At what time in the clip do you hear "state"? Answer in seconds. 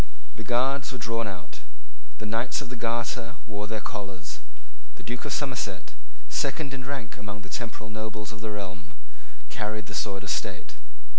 10.33-10.73